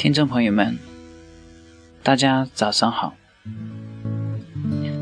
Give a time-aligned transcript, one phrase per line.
[0.00, 0.78] 听众朋友们，
[2.02, 3.12] 大家早上好，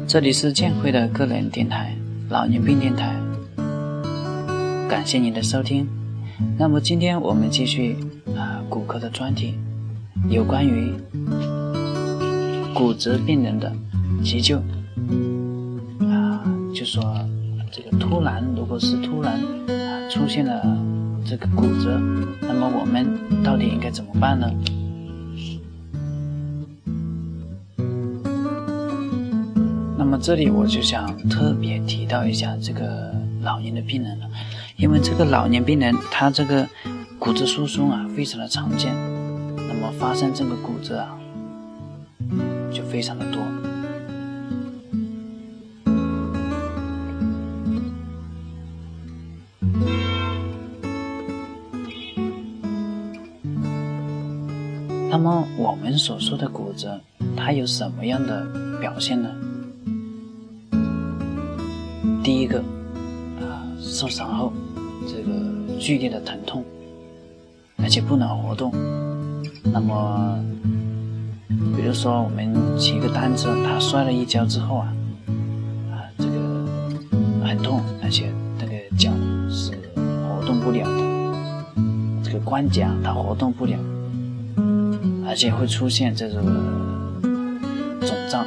[0.09, 1.95] 这里是建辉的个人电台——
[2.29, 3.15] 老年病电台，
[4.89, 5.87] 感谢您的收听。
[6.59, 7.97] 那么今天我们继续
[8.37, 9.57] 啊骨科的专题，
[10.29, 10.93] 有关于
[12.75, 13.73] 骨折病人的
[14.25, 14.59] 急救
[16.01, 16.43] 啊，
[16.75, 17.25] 就说
[17.71, 19.35] 这个突然，如果是突然
[19.69, 20.61] 啊出现了
[21.25, 22.01] 这个骨折，
[22.41, 23.07] 那么我们
[23.45, 24.53] 到底应该怎么办呢？
[30.11, 34.27] 那么这里我就想特别提到一下这个老年的病人了，
[34.79, 36.67] 因为这个老年病人他这个
[37.19, 38.97] 骨质疏松啊非常的常见，
[39.55, 41.15] 那么发生这个骨折啊
[42.73, 43.43] 就非常的多。
[55.11, 56.99] 那么我们所说的骨折，
[57.37, 58.47] 它有什么样的
[58.81, 59.29] 表现呢？
[62.29, 62.59] 第一个，
[63.41, 64.53] 啊，受伤后
[65.07, 65.33] 这个
[65.81, 66.63] 剧烈的疼痛，
[67.79, 68.71] 而且不能活动。
[69.65, 70.39] 那么，
[71.75, 74.93] 比如说我们骑个单车，他摔了一跤之后啊，
[75.91, 79.11] 啊，这个很痛，而且那个脚
[79.49, 81.83] 是活动不了的，
[82.23, 83.79] 这个关节啊，它活动不了，
[85.27, 86.45] 而且会出现这种
[88.03, 88.45] 肿胀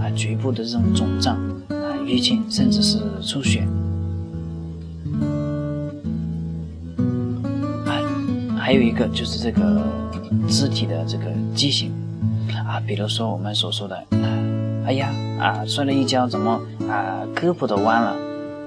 [0.00, 1.38] 啊，局部的这种肿胀。
[2.10, 3.62] 淤青，甚至是出血，
[7.86, 8.02] 还
[8.58, 9.80] 还有一个就是这个
[10.48, 11.92] 肢体的这个畸形
[12.66, 13.96] 啊，比如说我们所说的，
[14.84, 18.16] 哎呀啊，摔了一跤，怎么啊胳膊都弯了，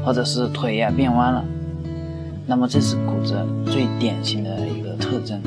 [0.06, 1.44] 或者是腿呀变弯了，
[2.48, 5.42] 那么这是骨折最典型的一个特征。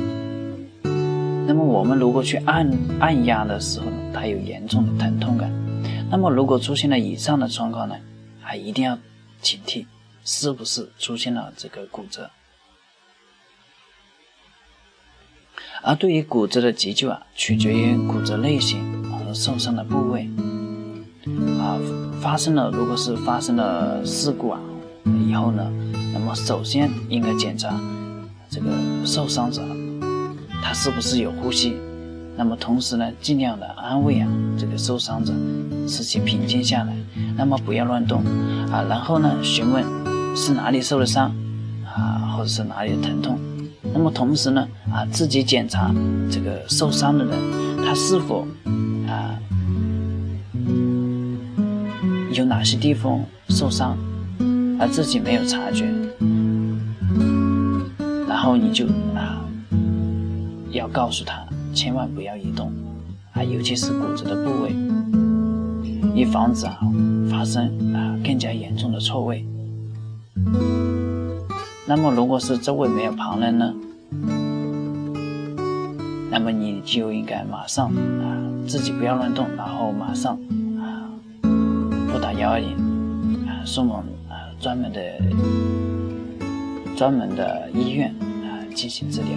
[1.47, 2.71] 那么我们如果去按
[3.01, 5.51] 按压的时候，它有严重的疼痛感。
[6.17, 7.95] 那么，如果出现了以上的状况呢，
[8.41, 8.99] 还一定要
[9.43, 9.85] 警惕，
[10.25, 12.31] 是不是出现了这个骨折？
[15.83, 20.27] 而对于骨折的急救啊，取决于骨折类型和受伤的部位。
[21.61, 21.77] 啊，
[22.23, 24.59] 发生了，如果是发生了事故啊，
[25.29, 25.71] 以后呢，
[26.15, 27.79] 那么首先应该检查
[28.49, 28.71] 这个
[29.05, 29.61] 受伤者
[30.63, 31.77] 他是不是有呼吸。
[32.37, 35.33] 那么同时呢，尽量的安慰啊这个受伤者，
[35.89, 36.95] 使其平静下来。
[37.35, 38.23] 那么不要乱动
[38.71, 38.85] 啊。
[38.89, 39.83] 然后呢，询问
[40.37, 41.35] 是哪里受了伤
[41.85, 43.39] 啊，或者是哪里疼痛。
[43.95, 45.91] 那么同时呢，啊自己检查
[46.31, 47.39] 这个受伤的人，
[47.85, 48.47] 他是否
[49.09, 49.33] 啊
[52.33, 53.97] 有哪些地方受伤，
[54.79, 55.87] 而自己没有察觉。
[58.29, 59.41] 然后你就啊
[60.71, 61.46] 要告诉他。
[61.77, 62.73] 千万不要移动
[63.35, 64.75] 啊，尤其是骨折的部位，
[66.15, 66.81] 以防止啊
[67.31, 69.45] 发生啊更加严重的错位。
[71.87, 73.75] 那么，如果是周围没有旁人呢，
[76.31, 78.25] 那么你就应该马上啊
[78.67, 80.39] 自己不要乱动，然后马上
[80.81, 81.13] 啊
[82.11, 82.71] 拨打幺二零
[83.47, 84.01] 啊送往
[84.31, 85.01] 啊专门的
[86.97, 88.09] 专门的医院
[88.45, 89.29] 啊进行治疗。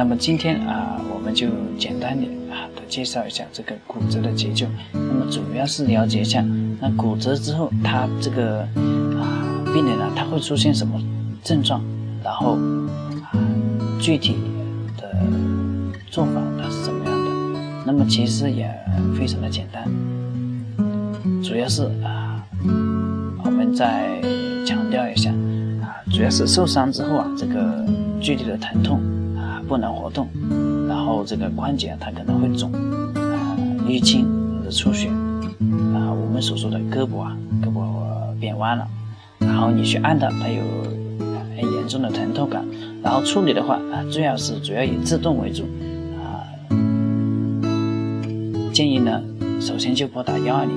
[0.00, 1.46] 那么今天啊，我们就
[1.78, 4.66] 简单的啊的介绍一下这个骨折的急救。
[4.94, 6.42] 那么主要是了解一下，
[6.80, 8.60] 那骨折之后，他这个
[9.20, 9.44] 啊
[9.74, 10.98] 病人呢，他会出现什么
[11.44, 11.82] 症状？
[12.24, 12.56] 然后
[13.24, 13.36] 啊
[14.00, 14.36] 具体
[14.96, 15.14] 的
[16.10, 17.60] 做法它是怎么样的？
[17.84, 18.74] 那么其实也
[19.14, 19.84] 非常的简单，
[21.44, 22.42] 主要是啊
[23.44, 24.18] 我们再
[24.66, 25.30] 强调一下
[25.82, 27.84] 啊，主要是受伤之后啊，这个
[28.18, 28.98] 具体的疼痛。
[29.70, 30.26] 不能活动，
[30.88, 33.56] 然后这个关节它可能会肿，啊，
[33.86, 34.26] 淤青
[34.58, 35.06] 或者出血，
[35.94, 38.84] 啊，我们所说的胳膊啊，胳膊变弯了，
[39.38, 40.60] 然后你去按它，它有
[41.54, 42.66] 很严重的疼痛感，
[43.00, 45.62] 然后处理的话啊，最好是主要以自动为主，
[46.18, 46.42] 啊，
[48.72, 49.22] 建议呢，
[49.60, 50.74] 首先就拨打幺二零，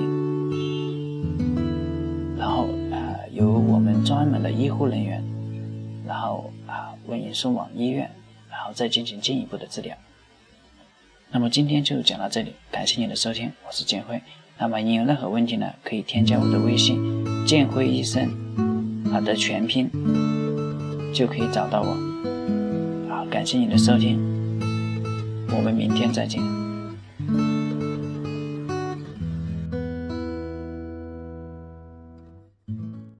[2.38, 5.20] 然后啊，由我们专门的医护人员，
[6.06, 8.08] 然后啊，为你送往医院。
[8.54, 9.96] 然后再进行进一步的治疗。
[11.32, 14.22] 那么今天就讲到这里，感谢你的收听，我是建辉。
[14.56, 16.96] 那么你有任何问题呢，可以添加我的微信
[17.44, 18.30] “建辉医生”，
[19.10, 19.90] 好的全拼
[21.12, 23.08] 就可以找到我。
[23.08, 24.16] 好，感谢你的收听，
[25.50, 26.63] 我们明天再见。